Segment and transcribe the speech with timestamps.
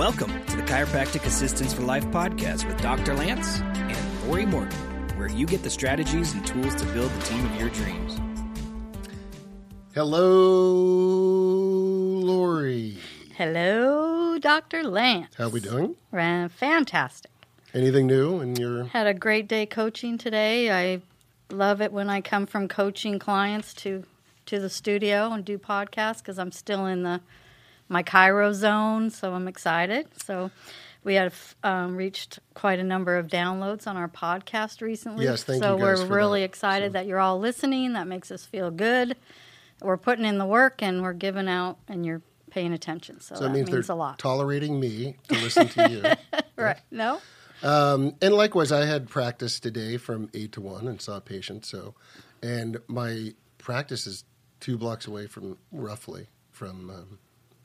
[0.00, 3.12] Welcome to the Chiropractic Assistance for Life podcast with Dr.
[3.12, 4.78] Lance and Lori Morgan,
[5.18, 8.18] where you get the strategies and tools to build the team of your dreams.
[9.94, 10.22] Hello,
[12.24, 12.96] Lori.
[13.36, 14.84] Hello, Dr.
[14.84, 15.34] Lance.
[15.36, 15.96] How are we doing?
[16.12, 17.30] Ran fantastic.
[17.74, 18.84] Anything new in your?
[18.84, 20.70] Had a great day coaching today.
[20.70, 21.02] I
[21.50, 24.04] love it when I come from coaching clients to
[24.46, 27.20] to the studio and do podcasts because I'm still in the
[27.90, 30.06] my chiro zone, so I'm excited.
[30.24, 30.50] So
[31.04, 35.24] we have um, reached quite a number of downloads on our podcast recently.
[35.26, 36.44] Yes, thank so you guys we're really that.
[36.46, 37.92] excited So- that you're all listening.
[37.92, 39.16] That makes us feel good.
[39.82, 43.20] We're putting in the work and we're giving out, and you're paying attention.
[43.20, 44.18] So, So that it means, means a lot.
[44.18, 46.40] tolerating me to listen to you.
[46.56, 46.78] right?
[46.90, 47.20] No.
[47.62, 51.64] Um, and likewise, I had practice today from eight to one and saw a patient.
[51.66, 51.94] So,
[52.42, 54.24] and my practice is
[54.60, 57.18] two blocks away from roughly from um,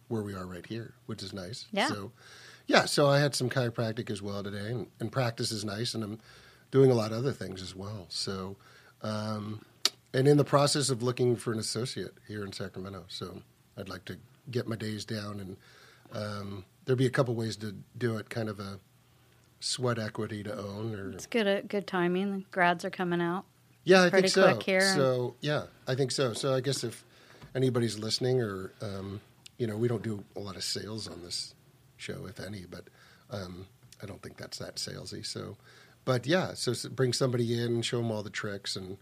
[0.08, 1.66] where we are right here, which is nice.
[1.72, 1.88] Yeah.
[1.88, 2.12] So,
[2.68, 2.86] yeah.
[2.86, 6.20] So I had some chiropractic as well today, and, and practice is nice, and I'm
[6.72, 8.06] doing a lot of other things as well.
[8.10, 8.56] So,
[9.02, 9.64] um,
[10.14, 13.06] and in the process of looking for an associate here in Sacramento.
[13.08, 13.42] So
[13.78, 14.18] I'd like to
[14.52, 15.58] get my days down, and
[16.14, 18.30] um, there'd be a couple ways to do it.
[18.30, 18.80] Kind of a
[19.60, 21.48] sweat equity to own, or It's good.
[21.48, 22.32] At good timing.
[22.32, 23.46] The grads are coming out.
[23.84, 24.60] yeah, I think so.
[24.60, 24.82] here.
[24.82, 26.34] So yeah, I think so.
[26.34, 27.04] So I guess if
[27.56, 29.22] anybody's listening, or um,
[29.58, 31.54] you know, we don't do a lot of sales on this
[31.98, 32.86] show, if any, but
[33.32, 33.68] um,
[34.02, 35.26] I don't think that's that salesy.
[35.26, 35.58] So,
[36.04, 38.98] but yeah, so bring somebody in, show them all the tricks, and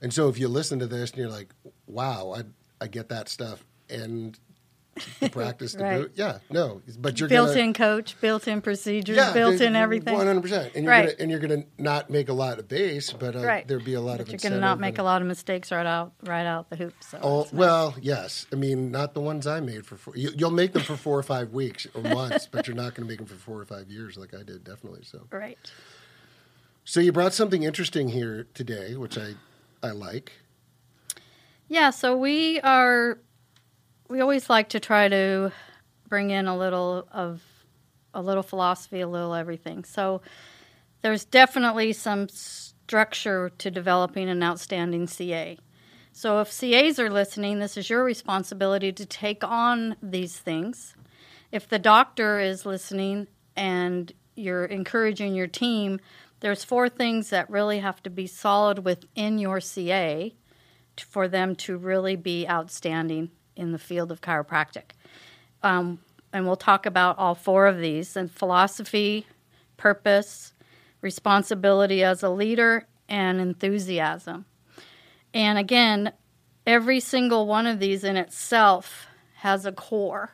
[0.00, 1.54] and so if you listen to this and you're like,
[1.86, 2.42] wow, I
[2.82, 4.38] I get that stuff, and
[5.20, 6.00] the practice to Right.
[6.02, 10.14] boot, yeah, no, but you're built-in coach, built-in procedures, built-in everything.
[10.14, 11.06] one hundred percent, and you're Right.
[11.06, 13.66] gonna and you're gonna not make a lot of base, but uh, Right.
[13.66, 15.72] there'd be a lot But of you're going to not make a lot of mistakes
[15.72, 16.94] right out right out the hoop.
[17.00, 17.52] So Oh nice.
[17.52, 18.46] well, yes.
[18.52, 20.14] I mean, not the ones I made for four.
[20.16, 23.06] You, you'll make them for four or five weeks or months, but you're not going
[23.06, 25.04] to make them for four or five years, like I did, definitely.
[25.04, 25.58] So, right.
[26.84, 29.34] so you brought something interesting here today, which I,
[29.82, 30.32] I like.
[31.68, 31.90] Yeah.
[31.90, 33.18] So we are.
[34.12, 35.52] We always like to try to
[36.06, 37.40] bring in a little of
[38.12, 39.84] a little philosophy, a little everything.
[39.84, 40.20] So
[41.00, 45.56] there's definitely some structure to developing an outstanding CA.
[46.12, 50.94] So if CAs are listening, this is your responsibility to take on these things.
[51.50, 56.00] If the doctor is listening and you're encouraging your team,
[56.40, 60.34] there's four things that really have to be solid within your CA
[61.00, 64.92] for them to really be outstanding in the field of chiropractic.
[65.62, 66.00] Um,
[66.32, 69.26] and we'll talk about all four of these and philosophy,
[69.76, 70.54] purpose,
[71.00, 74.46] responsibility as a leader, and enthusiasm.
[75.34, 76.12] And again,
[76.66, 80.30] every single one of these in itself has a core.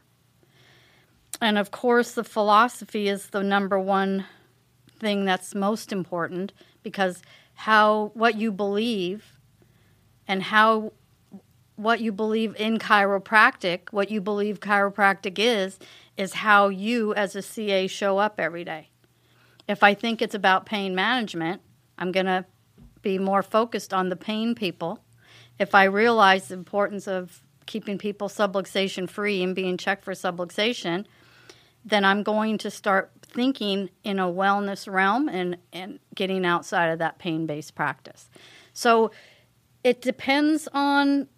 [1.41, 4.27] And of course, the philosophy is the number one
[4.99, 6.53] thing that's most important
[6.83, 7.23] because
[7.55, 9.39] how what you believe
[10.27, 10.93] and how
[11.78, 15.78] what you believe in chiropractic, what you believe chiropractic is,
[16.16, 18.91] is how you as a CA show up every day.
[19.69, 21.62] If I think it's about pain management,
[21.97, 22.44] I'm going to
[23.00, 25.05] be more focused on the pain people.
[25.61, 31.05] If I realize the importance of keeping people subluxation free and being checked for subluxation,
[31.84, 36.99] then I'm going to start thinking in a wellness realm and, and getting outside of
[36.99, 38.28] that pain based practice.
[38.72, 39.12] So
[39.84, 41.28] it depends on,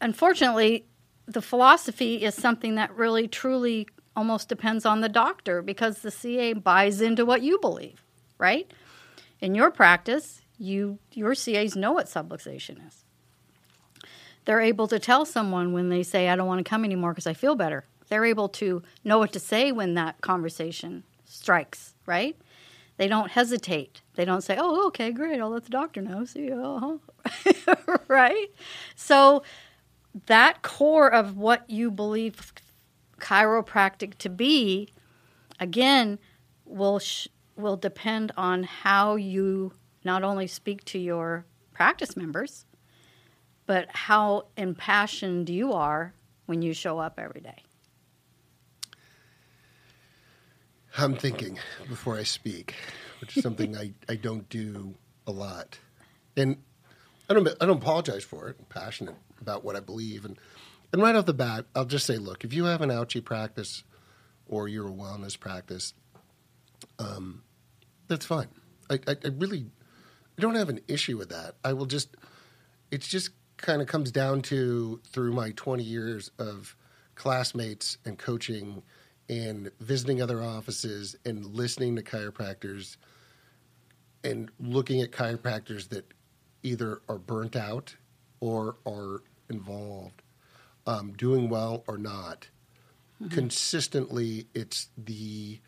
[0.00, 0.84] unfortunately,
[1.26, 6.52] the philosophy is something that really truly almost depends on the doctor because the CA
[6.52, 8.04] buys into what you believe,
[8.38, 8.70] right?
[9.40, 13.04] In your practice, you your CAs know what subluxation is.
[14.44, 17.26] They're able to tell someone when they say, I don't want to come anymore because
[17.26, 17.84] I feel better.
[18.08, 22.36] They're able to know what to say when that conversation strikes, right?
[22.96, 24.02] They don't hesitate.
[24.14, 26.24] They don't say, oh, okay, great, I'll let the doctor know.
[26.24, 26.62] See you.
[26.62, 27.96] Uh-huh.
[28.08, 28.48] right?
[28.94, 29.42] So
[30.26, 32.52] that core of what you believe
[33.18, 34.92] chiropractic to be,
[35.58, 36.18] again,
[36.64, 39.72] will sh- will depend on how you
[40.04, 42.64] not only speak to your practice members,
[43.66, 46.14] but how impassioned you are
[46.46, 47.62] when you show up every day.
[50.96, 51.58] I'm thinking
[51.88, 52.74] before I speak,
[53.20, 54.94] which is something I, I don't do
[55.26, 55.78] a lot,
[56.36, 56.56] and
[57.30, 58.56] I don't I don't apologize for it.
[58.58, 60.38] I'm passionate about what I believe, and
[60.92, 63.84] and right off the bat, I'll just say, look, if you have an ouchie practice
[64.46, 65.94] or you're a wellness practice,
[66.98, 67.42] um,
[68.08, 68.48] that's fine.
[68.90, 69.70] I, I, I really
[70.36, 71.54] I don't have an issue with that.
[71.64, 72.16] I will just
[72.90, 76.76] it's just kind of comes down to through my 20 years of
[77.14, 78.82] classmates and coaching
[79.32, 82.96] and visiting other offices and listening to chiropractors
[84.22, 86.12] and looking at chiropractors that
[86.62, 87.96] either are burnt out
[88.40, 90.22] or are involved,
[90.86, 92.48] um, doing well or not.
[93.30, 95.60] Consistently, it's the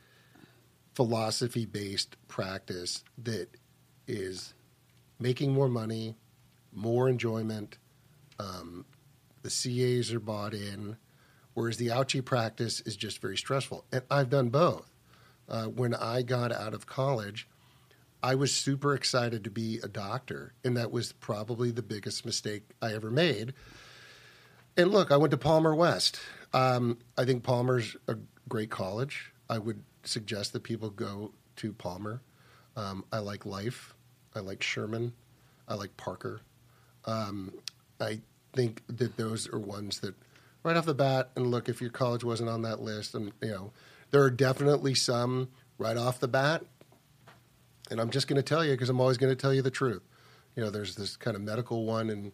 [0.94, 3.48] philosophy based practice that
[4.08, 4.54] is
[5.20, 6.16] making more money,
[6.72, 7.78] more enjoyment.
[8.40, 8.84] Um,
[9.42, 10.96] the CAs are bought in,
[11.54, 13.84] whereas the ouchie practice is just very stressful.
[13.92, 14.90] And I've done both.
[15.48, 17.48] Uh, when I got out of college,
[18.22, 22.62] I was super excited to be a doctor, and that was probably the biggest mistake
[22.80, 23.52] I ever made.
[24.76, 26.20] And look, I went to Palmer West.
[26.52, 28.16] Um, I think Palmer's a
[28.48, 29.32] great college.
[29.50, 32.22] I would suggest that people go to Palmer.
[32.76, 33.94] Um, I like Life.
[34.34, 35.12] I like Sherman.
[35.68, 36.40] I like Parker.
[37.04, 37.52] Um,
[38.00, 38.20] I
[38.54, 40.14] think that those are ones that,
[40.64, 43.50] right off the bat, and look, if your college wasn't on that list, and you
[43.50, 43.72] know,
[44.10, 46.64] there are definitely some right off the bat.
[47.90, 49.70] And I'm just going to tell you because I'm always going to tell you the
[49.70, 50.02] truth.
[50.56, 52.32] You know, there's this kind of medical one in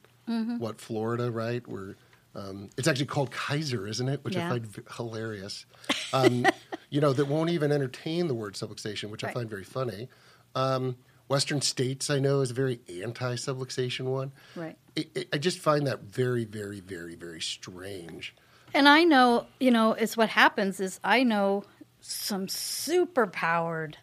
[0.58, 1.66] what Florida, right?
[1.66, 1.96] Where
[2.36, 4.24] um, it's actually called Keiser, isn't it?
[4.24, 5.66] Which I find v- hilarious.
[6.12, 6.46] Um,
[6.90, 10.08] you know, that won't even entertain the word subluxation, which I find very funny.
[10.54, 10.96] Um,
[11.30, 14.32] Western States, I know, is a very anti-subluxation one.
[14.56, 14.76] Right.
[14.98, 18.34] I, I- I just find that very, very, very, very strange.
[18.74, 21.62] And I know, you know, it's what happens is I know
[22.00, 23.96] some super powered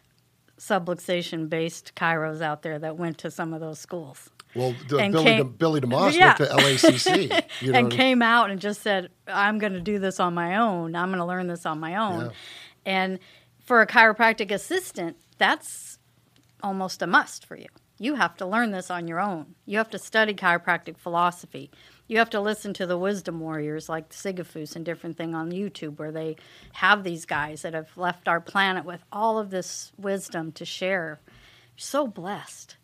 [0.58, 4.30] subluxation based chiros out there that went to some of those schools.
[4.54, 6.26] Well, the, Billy, came- De, Billy DeMoss Yeah.
[6.26, 7.44] went to LACC.
[7.60, 10.56] You know, and came out and just said, I'm going to do this on my
[10.56, 10.94] own.
[10.96, 12.26] I'm going to learn this on my own.
[12.26, 12.30] Yeah.
[12.86, 13.18] And
[13.64, 15.97] for a chiropractic assistant, that's
[16.62, 17.66] almost a must for you.
[18.00, 19.54] You have to learn this on your own.
[19.66, 21.70] You have to study chiropractic philosophy.
[22.06, 25.98] You have to listen to the wisdom warriors like Sigafoose and different thing on YouTube
[25.98, 26.36] where they
[26.74, 31.20] have these guys that have left our planet with all of this wisdom to share.
[31.76, 32.76] You're so blessed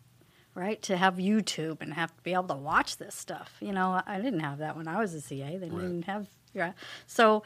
[0.57, 0.81] right?
[0.83, 3.57] To have YouTube and have to be able to watch this stuff.
[3.59, 5.57] You know, I didn't have that when I was a CA.
[5.57, 6.05] They didn't Right.
[6.05, 6.71] have, yeah.
[7.07, 7.43] So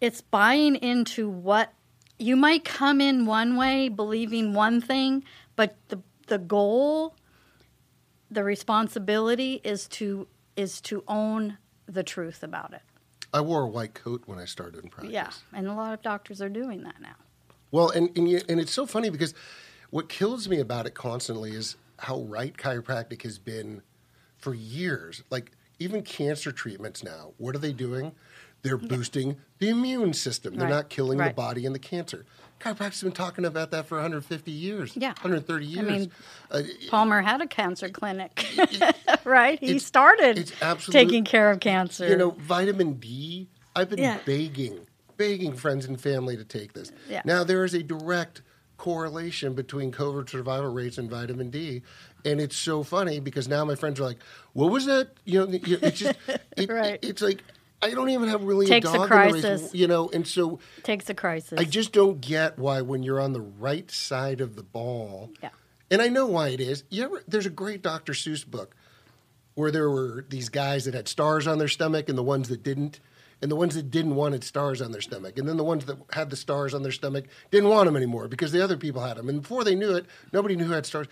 [0.00, 1.72] it's buying into what
[2.18, 5.24] you might come in one way, believing one thing,
[5.56, 7.14] but the the goal,
[8.30, 10.26] the responsibility is to
[10.56, 12.82] is to own the truth about it.
[13.32, 15.12] I wore a white coat when I started in practice.
[15.12, 17.16] Yeah, and a lot of doctors are doing that now.
[17.70, 19.34] Well, and and, you, and it's so funny because
[19.90, 23.82] what kills me about it constantly is how right chiropractic has been
[24.38, 25.22] for years.
[25.30, 28.12] Like even cancer treatments now, what are they doing?
[28.62, 30.54] They're boosting the immune system.
[30.56, 32.24] They're Right, not killing the body and the cancer.
[32.60, 34.92] Chiropractic's been talking about that for 150 years.
[34.96, 35.10] Yeah.
[35.20, 35.86] 130 years.
[35.86, 36.10] I mean,
[36.50, 38.44] Uh, Palmer had a cancer clinic,
[39.24, 39.60] right?
[39.60, 42.08] He it's- started it's absolute- taking care of cancer.
[42.08, 43.48] you know, vitamin D.
[43.76, 44.18] I've been Yeah.
[44.26, 44.80] begging,
[45.16, 46.90] begging friends and family to take this.
[47.08, 47.22] Yeah.
[47.24, 48.42] Now there is a direct
[48.76, 51.82] correlation between COVID survival rates and vitamin D,
[52.24, 54.18] and it's so funny because now my friends are like,
[54.52, 56.16] "What was that?" You know, it's just,
[56.56, 56.98] it, Right.
[57.02, 57.42] it's like
[57.80, 59.74] I don't even have really Takes a a dog race, crisis.
[59.74, 61.58] you know, and so takes a crisis.
[61.58, 65.30] I just don't get why when you're on the right side of the ball.
[65.42, 65.50] Yeah.
[65.90, 66.84] And I know why it is.
[66.90, 68.12] You ever, there's a great Dr.
[68.12, 68.74] Seuss book
[69.54, 72.62] where there were these guys that had stars on their stomach and the ones that
[72.62, 73.00] didn't.
[73.40, 75.38] And the ones that didn't wanted stars on their stomach.
[75.38, 78.26] And then the ones that had the stars on their stomach didn't want them anymore
[78.26, 79.28] because the other people had them.
[79.28, 81.06] And before they knew it, nobody knew who had stars.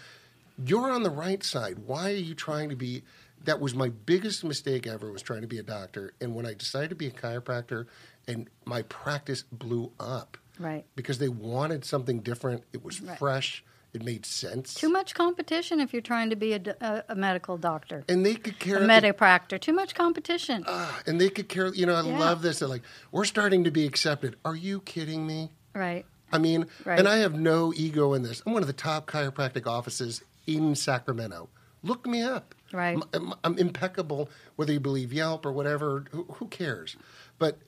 [0.64, 1.78] You're on the right side.
[1.87, 3.04] Why are you trying to be?
[3.47, 6.12] That was my biggest mistake ever was trying to be a doctor.
[6.21, 7.87] And when I decided to be a chiropractor,
[8.26, 10.85] and my practice blew up right.
[10.97, 12.65] because they wanted something different.
[12.73, 13.17] It was Right.
[13.19, 13.65] fresh.
[13.93, 14.75] It made sense.
[14.75, 18.79] Too much competition if you're trying to be a medical doctor, and they could care.
[18.79, 19.59] a medipractor.
[19.61, 20.65] Too much competition.
[20.67, 21.73] Ah, and they could care.
[21.73, 22.19] You know, I Yeah.
[22.19, 22.59] love this.
[22.59, 24.37] They're like, we're starting to be accepted.
[24.45, 25.50] Are you kidding me?
[25.73, 26.05] right.
[26.33, 26.99] I mean, Right.
[26.99, 28.43] and I have no ego in this.
[28.45, 31.49] I'm one of the top chiropractic offices in Sacramento.
[31.85, 32.55] Look me up.
[32.73, 32.96] Right.
[32.96, 36.04] I'm, I'm- I'm impeccable, whether you believe Yelp or whatever.
[36.11, 36.96] Who, who cares?
[37.38, 37.58] But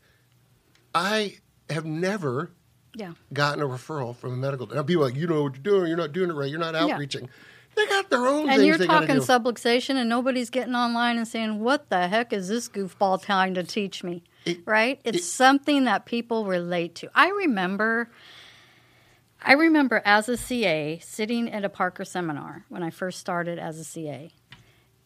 [0.94, 1.36] I
[1.70, 2.50] have never
[2.94, 3.12] Yeah.
[3.32, 4.66] gotten a referral from a medical.
[4.66, 5.88] Now people are like, you know what you're doing.
[5.88, 6.50] You're not doing it right.
[6.50, 6.94] You're not Yeah.
[6.94, 7.28] outreaching.
[7.76, 9.20] They got their own And things you're talking do.
[9.20, 13.62] subluxation, and nobody's getting online and saying, "What the heck is this goofball trying to
[13.62, 15.00] teach me?" It- right?
[15.04, 17.10] It's it- something that people relate to.
[17.14, 18.10] I remember,
[19.40, 23.78] I remember as a CA sitting at a Parker seminar when I first started as
[23.78, 24.32] a CA,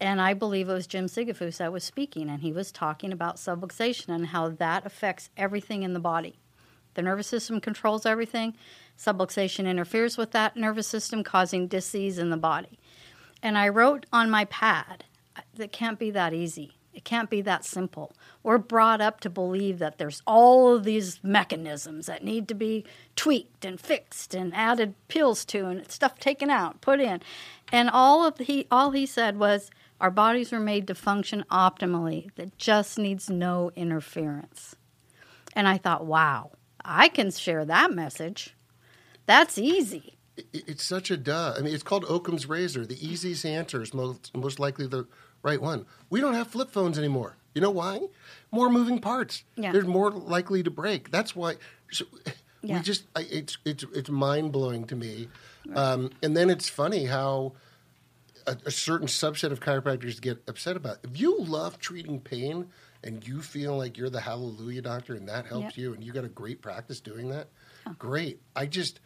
[0.02, 3.36] and I believe it was Jim Sigafoose that was speaking, and he was talking about
[3.36, 6.40] subluxation and how that affects everything in the body.
[6.94, 8.54] The nervous system controls everything.
[8.98, 12.80] Subluxation interferes with that nervous system, causing disease in the body.
[13.44, 15.04] And I wrote on my pad,
[15.54, 16.72] that can't be that easy.
[16.92, 18.12] It can't be that simple.
[18.42, 22.84] We're brought up to believe that there's all of these mechanisms that need to be
[23.14, 27.22] tweaked and fixed and added pills to and stuff taken out, put in.
[27.70, 29.70] And all of he all he said was
[30.02, 32.34] our bodies were made to function optimally.
[32.34, 34.74] That just needs no interference.
[35.54, 36.50] And I thought, wow,
[36.84, 38.54] I can share that message.
[39.26, 40.18] That's easy.
[40.52, 41.54] It's such a duh.
[41.56, 42.84] I mean, it's called Occam's razor.
[42.84, 45.06] The easiest answer is most, most likely the
[45.42, 45.86] right one.
[46.10, 47.36] We don't have flip phones anymore.
[47.54, 48.00] You know why?
[48.50, 49.44] More moving parts.
[49.56, 49.70] Yeah.
[49.72, 51.10] They're more likely to break.
[51.10, 51.56] That's why.
[51.92, 52.06] So,
[52.62, 52.76] Yeah.
[52.76, 55.28] We just I, it's it's it's mind blowing to me.
[55.74, 57.54] Um, and then it's funny how
[58.46, 60.98] a, a certain subset of chiropractors get upset about.
[61.02, 62.68] If you love treating pain
[63.04, 65.76] and you feel like you're the hallelujah doctor and that helps Yep.
[65.76, 67.48] you and you got a great practice doing that,
[67.98, 68.40] great.
[68.54, 69.00] I just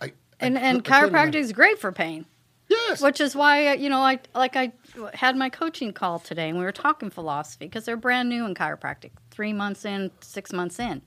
[0.00, 2.26] I And I and chiropractic is great for pain.
[2.68, 3.02] Yes.
[3.02, 4.72] Which is why uh, you know I like I
[5.12, 8.54] had my coaching call today and we were talking philosophy because they're brand new in
[8.54, 11.02] chiropractic, three months in, six months in,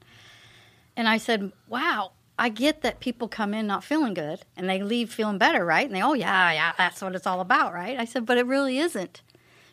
[0.98, 4.82] and I said, "Wow, I get that people come in not feeling good and they
[4.82, 5.86] leave feeling better, right?
[5.86, 8.46] And they, oh yeah, yeah, that's what it's all about, right?" I said, "But it
[8.46, 9.22] really isn't,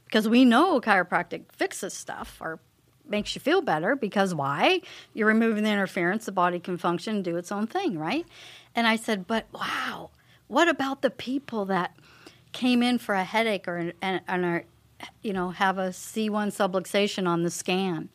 [0.05, 2.61] because we know chiropractic fixes stuff or
[3.09, 4.81] makes you feel better because why?
[5.13, 8.27] You're removing the interference, the body can function and do its own thing, right?
[8.75, 10.11] And I said, but wow,
[10.47, 11.97] what about the people that
[12.53, 14.65] came in for a headache or and, and are,
[15.23, 18.09] you know, have a C1 subluxation on the scan?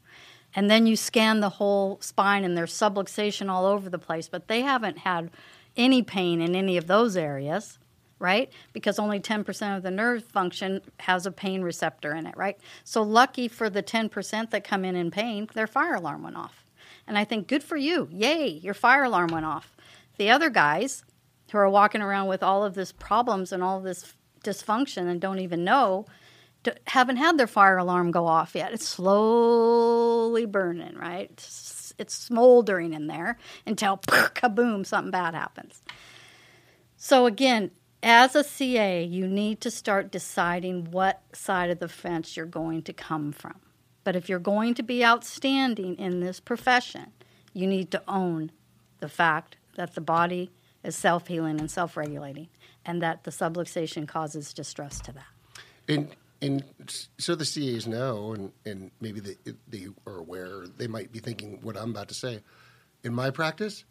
[0.56, 4.48] And then you scan the whole spine and there's subluxation all over the place, but
[4.48, 5.30] they haven't had
[5.76, 7.78] any pain in any of those areas
[8.20, 8.52] right?
[8.74, 12.58] Because only 10% of the nerve function has a pain receptor in it, right?
[12.84, 16.64] So lucky for the 10% that come in in pain, their fire alarm went off.
[17.08, 18.08] And I think good for you.
[18.12, 19.76] Yay, your fire alarm went off.
[20.18, 21.04] The other guys
[21.52, 25.40] who are walking around with all of this problems and all this dysfunction and don't
[25.40, 26.06] even know
[26.88, 28.74] haven't had their fire alarm go off yet.
[28.74, 31.30] It's slowly burning, right?
[31.32, 35.82] It's, it's smoldering in there until kaboom, something bad happens.
[36.98, 37.72] So again,
[38.04, 42.84] as a CA, you need to start deciding what side of the fence you're going
[42.84, 43.56] to come from.
[44.04, 47.12] But if you're going to be outstanding in this profession,
[47.54, 48.52] you need to own
[49.00, 50.52] the fact that the body
[50.84, 52.50] is self healing and self regulating,
[52.86, 55.26] and that the subluxation causes distress to that.
[55.88, 56.64] And and
[57.18, 59.36] so the CAs know, and, and maybe they,
[59.68, 62.42] they are aware, they might be thinking what I'm about to say.
[63.04, 63.86] In my practice,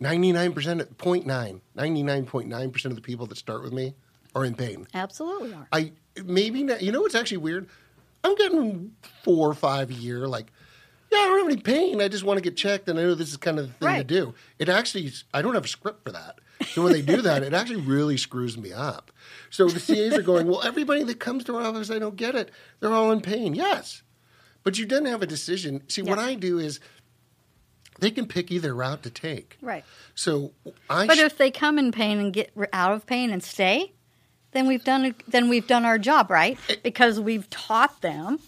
[0.00, 3.94] 99%, 0.9, 99.9% of the people that start with me
[4.34, 4.86] are in pain.
[4.92, 5.68] Absolutely are.
[5.72, 5.92] I
[6.24, 7.68] maybe not, you know what's actually weird?
[8.24, 10.26] I'm getting four or five a year.
[10.26, 10.52] Like,
[11.10, 12.02] yeah, I don't have any pain.
[12.02, 13.96] I just want to get checked, and I know this is kind of the thing
[13.98, 14.34] to do.
[14.58, 16.40] It actually, I don't have a script for that.
[16.68, 19.10] So when they do that, it actually really screws me up.
[19.50, 22.34] So the CAs are going, well, everybody that comes to our office, I don't get
[22.34, 22.50] it.
[22.80, 23.54] They're all in pain.
[23.54, 24.02] Yes,
[24.62, 25.82] but you didn't have a decision.
[25.88, 26.80] See, what I do is
[28.00, 29.58] they can pick either route to take.
[29.60, 29.84] Right.
[30.14, 30.52] So
[30.90, 31.06] I.
[31.06, 33.92] But sh- if they come in pain and get out of pain and stay,
[34.52, 36.58] then we've done then we've done our job, right?
[36.68, 36.76] Eh.
[36.82, 38.38] Because we've taught them,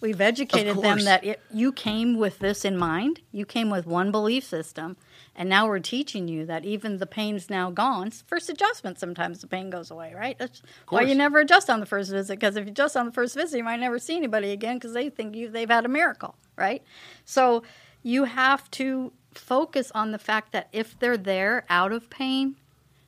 [0.00, 3.20] we've educated them that it, you came with this in mind.
[3.32, 4.96] You came with one belief system,
[5.40, 8.10] and now we're teaching you that even the pain's now gone.
[8.10, 10.38] First adjustment, sometimes the pain goes away, right?
[10.38, 12.38] That's why you never adjust on the first visit.
[12.38, 14.92] Because if you adjust on the first visit, you might never see anybody again because
[14.92, 16.82] they think you they've had a miracle, right?
[17.24, 17.62] So
[18.02, 22.56] you have to focus on the fact that if they're there out of pain,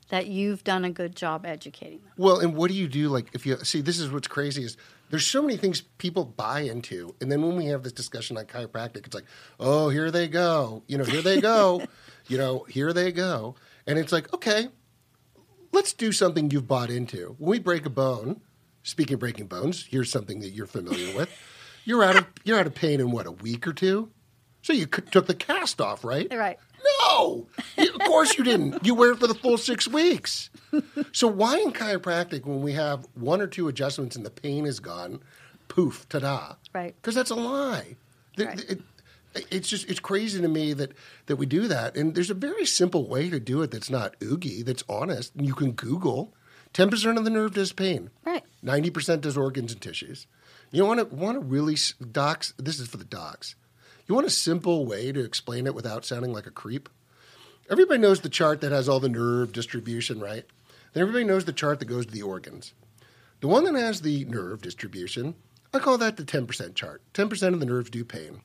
[0.08, 2.12] that you've done a good job educating them.
[2.16, 3.10] Well, and what do you do?
[3.10, 4.78] Like, if you see, this is what's crazy is
[5.12, 8.46] there's so many things people buy into, and then when we have this discussion on
[8.46, 9.26] chiropractic, it's like,
[9.60, 11.82] oh, here they go, you know, here they go,
[12.28, 13.54] you know, here they go,
[13.86, 14.68] and it's like, okay,
[15.70, 17.36] let's do something you've bought into.
[17.38, 18.40] When we break a bone,
[18.84, 21.28] speaking of breaking bones, here's something that you're familiar with.
[21.84, 24.10] You're out of you're out of pain in what a week or two,
[24.62, 26.26] so you took the cast off, right?
[26.32, 26.58] Right.
[27.16, 27.46] No,
[27.78, 28.84] of course you didn't.
[28.84, 30.50] You wear it for the full six weeks.
[31.12, 34.80] So why in chiropractic, when we have one or two adjustments and the pain is
[34.80, 35.20] gone,
[35.68, 36.54] poof, ta-da?
[36.74, 36.94] Right.
[36.96, 37.96] Because that's a lie.
[38.38, 38.64] Right.
[38.70, 38.82] it-
[39.50, 40.92] it's just it's crazy to me that
[41.24, 41.96] that we do that.
[41.96, 45.34] And there's a very simple way to do it that's not oogie, that's honest.
[45.34, 46.34] And you can Google.
[46.74, 48.10] Ten percent of the nerve does pain.
[48.26, 48.42] Right.
[48.60, 50.26] Ninety percent does organs and tissues.
[50.70, 51.76] You want to want to really
[52.10, 52.52] docs.
[52.58, 53.54] This is for the docs.
[54.06, 56.90] You want a simple way to explain it without sounding like a creep.
[57.72, 60.44] Everybody knows the chart that has all the nerve distribution, right?
[60.92, 62.74] Then everybody knows the chart that goes to the organs.
[63.40, 65.36] The one that has the nerve distribution,
[65.72, 67.00] I call that the 10% chart.
[67.14, 68.42] 10% of the nerves do pain.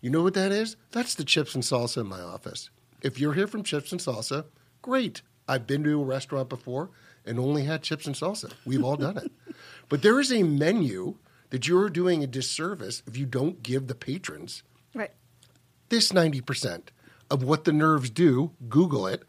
[0.00, 0.76] You know what that is?
[0.90, 2.70] That's the chips and salsa in my office.
[3.02, 4.46] If you're here from chips and salsa,
[4.80, 5.20] great.
[5.46, 6.88] I've been to a restaurant before
[7.26, 8.54] and only had chips and salsa.
[8.64, 9.30] We've all done it.
[9.90, 11.16] But there is a menu
[11.50, 14.62] that you're doing a disservice if you don't give the patrons
[14.94, 15.10] Right.
[15.90, 16.84] this 90%
[17.32, 18.52] of what the nerves do.
[18.68, 19.24] Google it.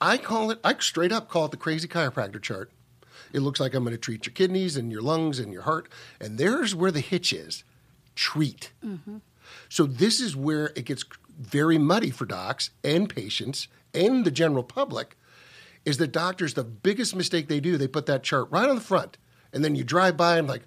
[0.00, 2.70] I call it, I straight up call it the crazy chiropractor chart.
[3.32, 5.88] It looks like I'm going to treat your kidneys and your lungs and your heart.
[6.20, 7.64] And there's where the hitch is
[8.14, 8.72] treat.
[8.84, 9.18] Mm-hmm.
[9.68, 11.04] So this is where it gets
[11.38, 15.16] very muddy for docs and patients and the general public
[15.84, 18.82] is that doctors the biggest mistake they do they put that chart right on the
[18.82, 19.16] front
[19.52, 20.62] and then you drive by and like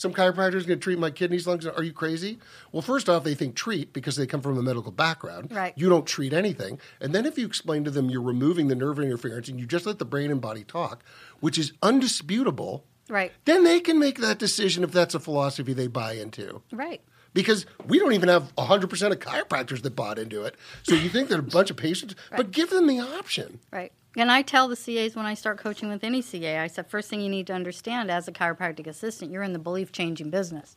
[0.00, 2.38] some chiropractor is going to treat my kidneys lungs are you crazy
[2.72, 5.74] well first off they think treat because they come from a medical background Right.
[5.76, 8.98] you don't treat anything and then if you explain to them you're removing the nerve
[8.98, 11.04] interference and you just let the brain and body talk
[11.40, 13.30] which is undisputable Right.
[13.44, 17.02] then they can make that decision if that's a philosophy they buy into Right.
[17.34, 20.54] because we don't even have 100% of chiropractors that bought into it.
[20.82, 23.60] So you think that a bunch of patients, but give them the option.
[23.70, 23.92] Right.
[24.16, 27.08] And I tell the CAs when I start coaching with any CA, I said, first
[27.08, 30.76] thing you need to understand as a chiropractic assistant, you're in the belief changing business.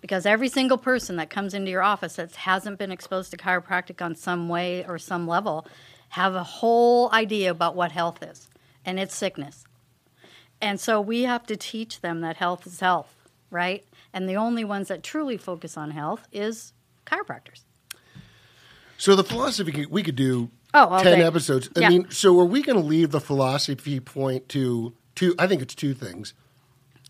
[0.00, 4.04] Because every single person that comes into your office that hasn't been exposed to chiropractic
[4.04, 5.66] on some way or some level
[6.10, 8.48] have a whole idea about what health is,
[8.84, 9.64] and it's sickness.
[10.60, 13.14] And so we have to teach them that health is health,
[13.50, 13.84] right?
[14.12, 16.72] And the only ones that truly focus on health is
[17.04, 17.64] chiropractors.
[18.98, 21.24] So the philosophy, we could do Oh, all 10 day.
[21.24, 21.70] episodes.
[21.74, 21.88] I Yeah.
[21.88, 25.34] mean, so are we going to leave the philosophy point to two?
[25.38, 26.34] I think it's two things.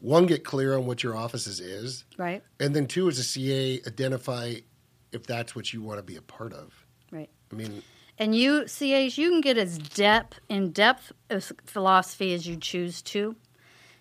[0.00, 2.04] One, get clear on what your offices is.
[2.16, 2.42] Right.
[2.60, 4.56] And then two, as a CA, identify
[5.10, 6.86] if that's what you want to be a part of.
[7.10, 7.30] Right.
[7.50, 7.82] I mean,
[8.18, 13.02] And you, CAs, you can get as depth in depth of philosophy as you choose
[13.02, 13.34] to.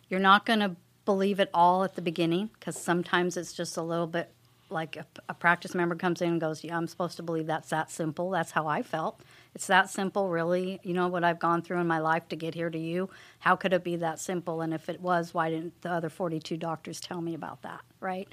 [0.10, 3.82] You're not going to believe it all at the beginning because sometimes it's just a
[3.82, 4.32] little bit
[4.70, 7.70] like a, a practice member comes in and goes, "Yeah, I'm supposed to believe that's
[7.70, 9.22] that simple." That's how I felt.
[9.54, 10.80] It's that simple, really.
[10.84, 13.10] You know what I've gone through in my life to get here to you.
[13.40, 14.62] How could it be that simple?
[14.62, 17.82] And if it was, why didn't the other 42 doctors tell me about that?
[18.00, 18.28] Right.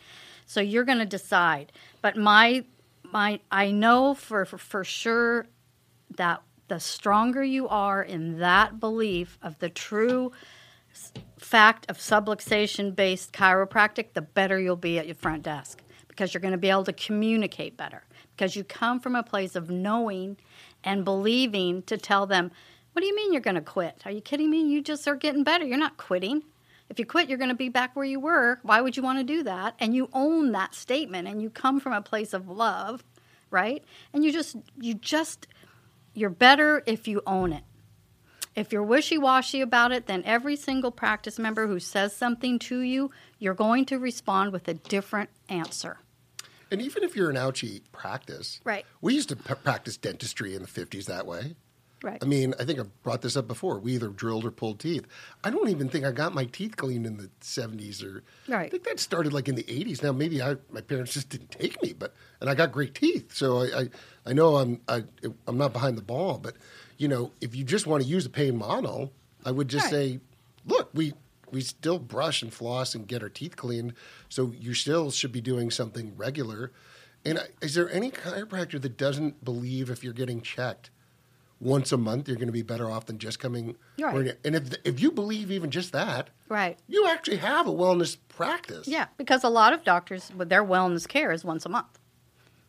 [0.46, 1.70] So you're going to decide.
[2.00, 2.64] But my
[3.04, 5.46] my I know for for, for sure
[6.16, 10.32] that the stronger you are in that belief of the true
[11.38, 15.81] fact of subluxation based chiropractic, the better you'll be at your front desk
[16.12, 18.04] because you're going to be able to communicate better
[18.36, 20.36] because you come from a place of knowing
[20.84, 22.50] and believing to tell them,
[22.92, 24.02] What do you mean you're going to quit?
[24.04, 24.62] Are you kidding me?
[24.62, 25.64] You just are getting better.
[25.64, 26.42] You're not quitting.
[26.90, 28.58] If you quit, you're going to be back where you were.
[28.62, 29.74] Why would you want to do that?
[29.78, 33.02] And you own that statement and you come from a place of love,
[33.50, 33.82] right?
[34.12, 35.46] And you just, you just,
[36.12, 37.62] you're better if you own it.
[38.54, 42.80] If you're wishy washy about it, then every single practice member who says something to
[42.80, 45.98] you, you're going to respond with a different answer.
[46.70, 48.84] and even if you're an ouchie practice, Right.
[49.00, 51.54] We used to p- practice dentistry in the 50s that way.
[52.02, 52.18] Right.
[52.20, 53.78] I mean, I think I brought this up before.
[53.78, 55.06] We either drilled or pulled teeth.
[55.44, 58.82] I don't even think I got my teeth cleaned in the 70s or I think
[58.84, 60.02] that started like in the 80s.
[60.02, 63.32] Now maybe I, my parents just didn't take me, but and I got great teeth.
[63.34, 63.90] So I I,
[64.26, 65.04] I know I'm I,
[65.46, 66.54] I'm not behind the ball, but
[67.02, 69.10] you know, if you just want to use a pain mono,
[69.44, 69.90] I would just Right.
[69.90, 70.20] say,
[70.64, 71.14] look, we
[71.50, 73.92] we still brush and floss and get our teeth cleaned,
[74.30, 76.72] so you still should be doing something regular.
[77.26, 80.88] And I- is there any chiropractor that doesn't believe if you're getting checked
[81.60, 83.76] once a month, you're going to be better off than just coming?
[84.00, 84.38] Right.
[84.44, 86.78] And if if you believe even just that, Right.
[86.88, 88.86] you actually have a wellness practice.
[88.88, 91.98] Yeah, because a lot of doctors, their wellness care is once a month.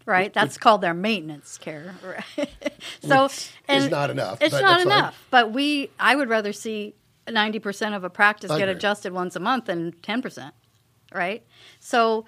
[0.05, 1.95] Right, that's called their maintenance care.
[2.03, 2.49] Right?
[3.01, 3.25] so,
[3.69, 4.91] is not enough, It's not that's fine.
[4.93, 5.27] enough.
[5.29, 6.95] But we, I would rather see
[7.29, 10.53] ninety percent of a practice get adjusted once a month than ten percent.
[11.13, 11.45] Right.
[11.79, 12.25] So,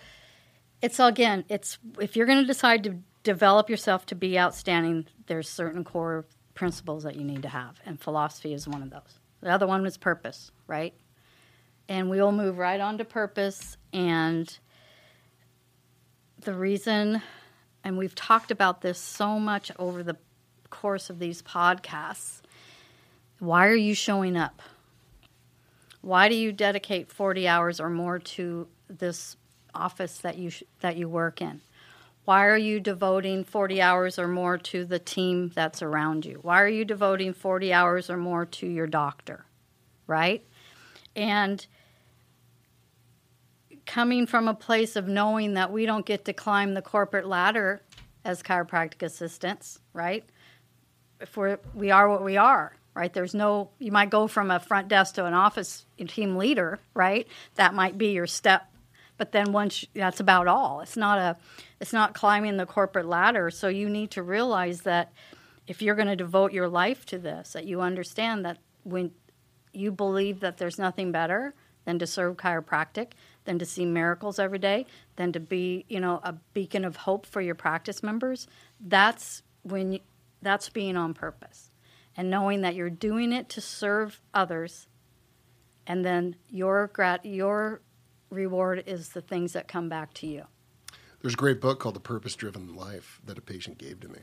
[0.82, 5.50] it's again, it's if you're going to decide to develop yourself to be outstanding, there's
[5.50, 9.20] certain core principles that you need to have, and philosophy is one of those.
[9.42, 10.94] The other one is purpose, right?
[11.88, 14.58] And we'll move right on to purpose and
[16.40, 17.22] the reason,
[17.86, 20.18] and we've talked about this so much over the
[20.72, 22.42] course of these podcasts.
[23.38, 24.62] Why are you showing up?
[26.02, 29.38] Why do you dedicate 40 hours or more to this
[29.74, 31.62] office that you sh- that you work in?
[32.26, 36.40] Why are you devoting 40 hours or more to the team that's around you?
[36.42, 39.46] Why are you devoting 40 hours or more to your doctor?
[40.08, 40.44] Right?
[41.16, 41.66] And
[43.86, 47.82] coming from a place of knowing that we don't get to climb the corporate ladder
[48.24, 50.26] as chiropractic assistants, right?
[51.22, 53.14] If we're, we are what we are, right?
[53.14, 57.28] There's no, you might go from a front desk to an office team leader, right?
[57.56, 58.72] That might be your step.
[59.18, 60.82] But then once that's about all.
[60.82, 61.38] It's not a,
[61.80, 63.50] it's not climbing the corporate ladder.
[63.50, 65.14] So you need to realize that
[65.68, 69.12] if you're going to devote your life to this, that you understand that when
[69.72, 71.54] you believe that there's nothing better
[71.86, 73.12] than to serve chiropractic,
[73.46, 77.26] than to see miracles every day, than to be, you know, a beacon of hope
[77.26, 78.48] for your practice members,
[78.80, 80.00] that's when you,
[80.42, 81.70] that's being on purpose.
[82.18, 84.88] And knowing that you're doing it to serve others
[85.88, 87.82] and then your grat- your
[88.30, 90.46] reward is the things that come back to you.
[91.22, 94.20] There's a great book called The Purpose Driven Life that a patient gave to me.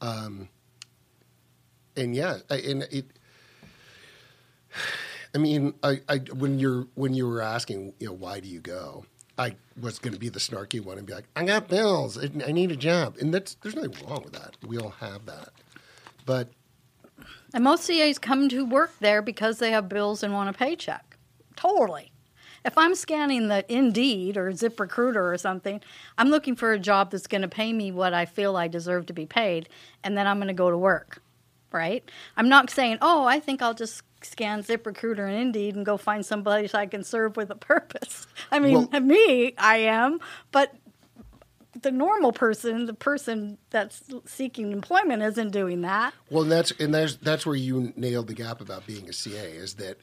[0.00, 0.48] Um,
[1.96, 3.06] and yeah, and it,
[5.34, 8.60] I mean, I, I, when you're, when you were asking, you know, why do you
[8.60, 9.04] go?
[9.36, 12.16] I was going to be the snarky one and be like, I got bills.
[12.16, 13.16] I, need a job.
[13.20, 14.56] And that's, there's nothing wrong with that.
[14.64, 15.48] We all have that.
[16.24, 16.50] But
[17.52, 21.16] And most CAs come to work there because they have bills and want a paycheck.
[21.56, 22.12] Totally.
[22.64, 25.82] If I'm scanning the Indeed or ZipRecruiter or something,
[26.16, 29.06] I'm looking for a job that's going to pay me what I feel I deserve
[29.06, 29.68] to be paid,
[30.02, 31.20] and then I'm going to go to work,
[31.74, 32.08] right?
[32.36, 36.24] I'm not saying, oh, I think I'll just scan ZipRecruiter and Indeed and go find
[36.24, 38.26] somebody so I can serve with a purpose.
[38.50, 40.20] I mean, Well- me, I am,
[40.52, 40.74] but
[41.82, 46.14] the normal person, the person that's seeking employment, isn't doing that.
[46.30, 49.50] Well, and that's and that's that's where you nailed the gap about being a CA
[49.50, 49.98] is that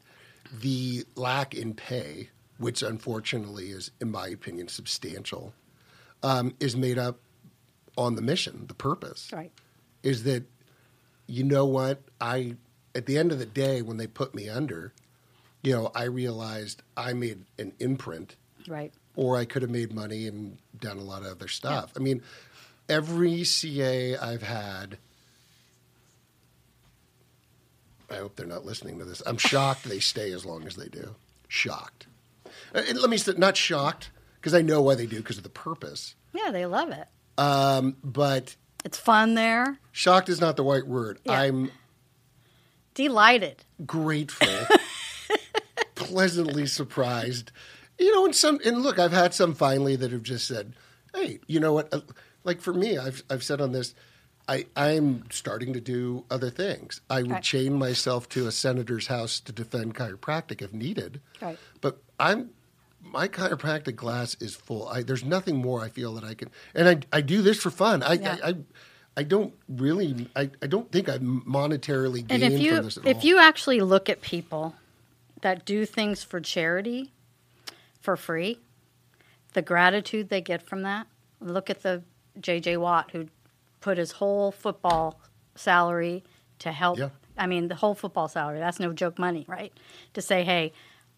[0.60, 5.54] the lack in pay, which unfortunately is, in my opinion, substantial,
[6.24, 7.20] um, is made up
[7.98, 9.30] on the mission, the purpose.
[9.32, 9.52] Right.
[10.04, 10.44] Is that
[11.32, 12.56] you know what I
[12.94, 14.94] at the end of the day when they put me under,
[15.64, 18.36] you know, I realized I made an imprint
[18.68, 18.94] Right.
[19.16, 21.94] or I could have made money and done a lot of other stuff.
[21.96, 22.22] I mean,
[22.90, 24.98] every CA I've had,
[28.10, 29.22] I hope they're not listening to this.
[29.26, 31.16] I'm shocked they stay as long as they do.
[31.48, 32.08] Shocked.
[32.76, 35.44] Uh, And let me say, not shocked because I know why they do because of
[35.44, 36.16] the purpose.
[36.34, 37.08] Yeah, they love it.
[37.38, 39.78] Um, but It's fun there.
[39.92, 41.20] shocked is not the right word.
[41.24, 41.34] Yeah.
[41.40, 41.72] I'm
[42.94, 43.64] Delighted.
[43.86, 44.48] grateful,
[45.96, 47.52] pleasantly surprised.
[47.98, 50.74] You know, and some and look, I've had some finally that have just said,
[51.14, 51.94] "Hey, you know what?
[51.94, 52.02] Uh,
[52.44, 53.94] Like for me, I've I've said on this,
[54.48, 57.00] I I'm starting to do other things.
[57.10, 57.44] I would Right.
[57.44, 61.22] chain myself to a senator's house to defend chiropractic if needed.
[61.40, 61.60] Right.
[61.80, 62.50] But I'm
[63.12, 64.88] my chiropractic glass is full.
[64.88, 67.70] I, there's nothing more I feel that I can, and I I do this for
[67.70, 68.04] fun.
[68.04, 68.38] I Yeah.
[68.44, 68.56] I, I
[69.18, 70.30] I don't really.
[70.36, 73.20] I, I don't think I monetarily And gain if you from this at if all.
[73.20, 74.76] If you actually look at people
[75.42, 77.12] that do things for charity
[78.00, 78.60] for free,
[79.54, 81.08] the gratitude they get from that.
[81.42, 82.04] Look at the
[82.40, 83.28] JJ Watt who
[83.82, 85.20] put his whole football
[85.56, 86.24] salary
[86.60, 87.10] to help Yeah.
[87.38, 89.74] I mean the whole football salary, that's no joke money, right?
[90.14, 90.72] To say, "Hey,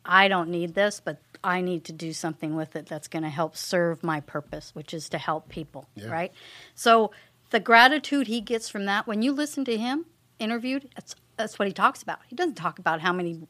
[0.06, 3.29] I don't need this, but I need to do something with it that's going to
[3.29, 6.08] help serve my purpose, which is to help people, Yeah.
[6.10, 6.32] right?
[6.75, 7.12] So
[7.49, 10.06] the gratitude he gets from that, when you listen to him
[10.39, 12.19] interviewed, that's that's what he talks about.
[12.27, 13.47] He doesn't talk about how many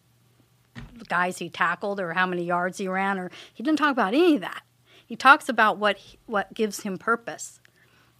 [1.09, 4.35] guys he tackled or how many yards he ran, or he doesn't talk about any
[4.35, 4.63] of that.
[5.05, 7.59] He talks about what he- what gives him purpose,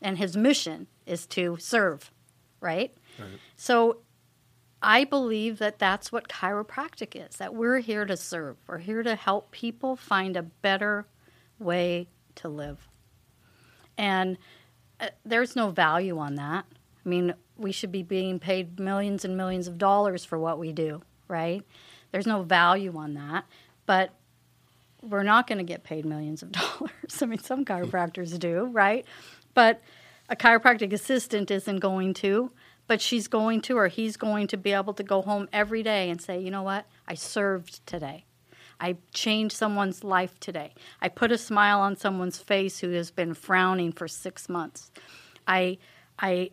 [0.02, 2.12] and his mission is to serve,
[2.60, 2.94] right?
[3.56, 4.00] So
[4.84, 8.58] I believe that that's what chiropractic is, that we're here to serve.
[8.68, 11.08] We're here to help people find a better
[11.58, 12.90] way to live.
[13.98, 14.38] And
[15.00, 16.66] uh, there's no value on that.
[17.06, 20.74] I mean, we should be being paid millions and millions of dollars for what we
[20.74, 21.64] do, right?
[22.12, 23.46] There's no value on that.
[23.86, 24.14] But
[25.02, 27.22] we're not going to get paid millions of dollars.
[27.22, 29.06] I mean, some chiropractors do, right?
[29.54, 29.82] But
[30.30, 32.52] a chiropractic assistant isn't going to,
[32.88, 36.10] but she's going to, or he's going to be able to go home every day
[36.10, 36.86] and say, you know what?
[37.08, 38.26] I served today.
[38.80, 40.74] I changed someone's life today.
[41.02, 44.92] I put a smile on someone's face who has been frowning for six months.
[45.48, 45.78] I,
[46.20, 46.52] I,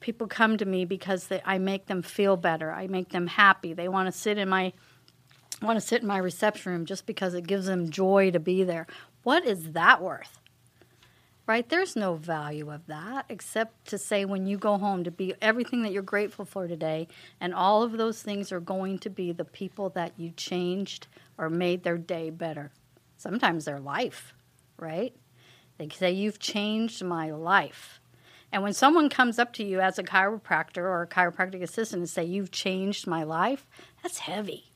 [0.00, 2.72] people come to me because they, I make them feel better.
[2.72, 3.72] I make them happy.
[3.72, 4.72] They want to sit in my
[5.60, 8.62] want to sit in my reception room just because it gives them joy to be
[8.62, 8.86] there.
[9.24, 10.37] What is that worth?
[11.48, 11.66] Right?
[11.66, 15.82] There's no value of that except to say when you go home to be everything
[15.82, 17.08] that you're grateful for today,
[17.40, 21.06] and all of those things are going to be the people that you changed
[21.38, 22.70] or made their day better.
[23.16, 24.34] Sometimes their life,
[24.78, 25.14] right?
[25.78, 27.98] They say, You've changed my life.
[28.52, 32.10] And when someone comes up to you as a chiropractor or a chiropractic assistant and
[32.10, 33.66] say, You've changed my life,
[34.02, 34.68] that's heavy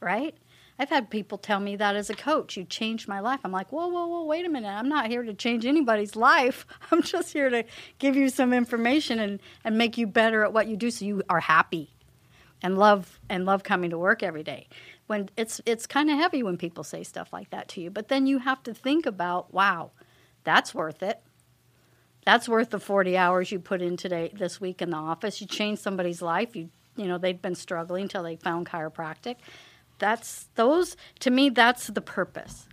[0.00, 0.34] right?
[0.80, 3.40] I've had people tell me that as a coach, you changed my life.
[3.44, 4.70] I'm like, whoa, whoa, whoa, wait a minute.
[4.70, 6.66] I'm not here to change anybody's life.
[6.90, 7.64] I'm just here to
[7.98, 11.22] give you some information and, and make you better at what you do so you
[11.28, 11.90] are happy
[12.62, 14.68] and love and love coming to work every day.
[15.06, 18.08] When it's it's kind of heavy when people say stuff like that to you, but
[18.08, 19.90] then you have to think about, wow,
[20.44, 21.20] that's worth it.
[22.24, 25.42] That's worth the 40 hours you put in today this week in the office.
[25.42, 26.56] You changed somebody's life.
[26.56, 29.36] You you know, they'd been struggling until they found chiropractic
[30.00, 32.66] that's those to me that's the purpose.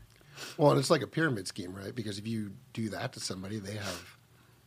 [0.58, 1.94] Well, and it's like a pyramid scheme, right?
[1.94, 4.18] Because if you do that to somebody, they have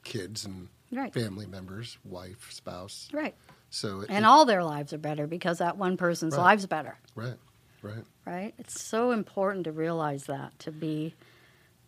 [0.04, 1.12] kids and Right.
[1.14, 3.08] family members, wife, spouse.
[3.12, 3.34] Right.
[3.70, 6.42] So it, And it- all their lives are better because that one person's Right.
[6.42, 6.98] lives better.
[7.14, 7.36] right,
[7.82, 8.04] right.
[8.26, 8.54] right?
[8.58, 11.14] It's so important to realize that to be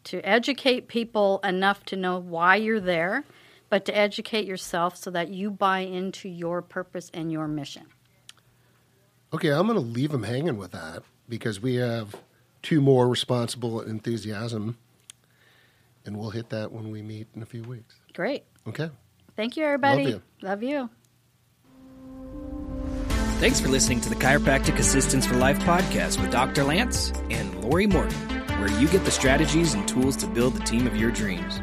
[0.04, 3.24] to educate people enough to know why you're there,
[3.68, 7.86] but to educate yourself so that you buy into your purpose and your mission.
[9.34, 12.14] Okay, I'm going to leave them hanging with that because we have
[12.62, 14.76] two more responsible enthusiasm,
[16.04, 17.94] and we'll hit that when we meet in a few weeks.
[18.12, 18.44] Great.
[18.66, 18.90] Okay.
[19.36, 20.04] Thank you everybody.
[20.04, 20.22] Love you.
[20.48, 20.90] Love you.
[23.40, 26.62] Thanks for listening to the Chiropractic Assistance for Life podcast with Dr.
[26.62, 28.16] Lance and Lori Morgan,
[28.60, 31.60] where you get the strategies and tools to build the team of your dreams.